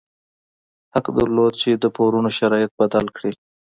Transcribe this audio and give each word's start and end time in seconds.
حق 0.93 1.05
درلود 1.17 1.53
چې 1.61 1.69
د 1.73 1.85
پورونو 1.95 2.29
شرایط 2.37 2.71
بدل 2.79 3.05
کړي. 3.15 3.31